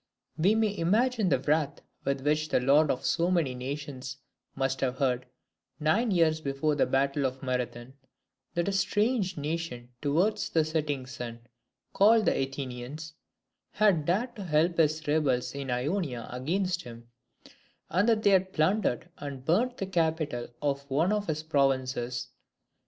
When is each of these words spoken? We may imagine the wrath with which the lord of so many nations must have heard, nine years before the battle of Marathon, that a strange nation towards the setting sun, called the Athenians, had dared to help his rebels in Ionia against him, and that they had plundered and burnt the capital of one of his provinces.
We 0.35 0.55
may 0.55 0.75
imagine 0.75 1.29
the 1.29 1.37
wrath 1.41 1.79
with 2.05 2.21
which 2.21 2.49
the 2.49 2.59
lord 2.59 2.89
of 2.89 3.05
so 3.05 3.29
many 3.29 3.53
nations 3.53 4.17
must 4.55 4.81
have 4.81 4.97
heard, 4.97 5.27
nine 5.79 6.09
years 6.09 6.41
before 6.41 6.73
the 6.73 6.87
battle 6.87 7.23
of 7.23 7.43
Marathon, 7.43 7.93
that 8.55 8.67
a 8.67 8.71
strange 8.71 9.37
nation 9.37 9.89
towards 10.01 10.49
the 10.49 10.65
setting 10.65 11.05
sun, 11.05 11.41
called 11.93 12.25
the 12.25 12.35
Athenians, 12.35 13.13
had 13.73 14.05
dared 14.05 14.35
to 14.37 14.43
help 14.43 14.79
his 14.79 15.07
rebels 15.07 15.53
in 15.53 15.69
Ionia 15.69 16.27
against 16.31 16.81
him, 16.81 17.11
and 17.91 18.09
that 18.09 18.23
they 18.23 18.31
had 18.31 18.53
plundered 18.53 19.07
and 19.19 19.45
burnt 19.45 19.77
the 19.77 19.85
capital 19.85 20.47
of 20.63 20.81
one 20.89 21.13
of 21.13 21.27
his 21.27 21.43
provinces. 21.43 22.29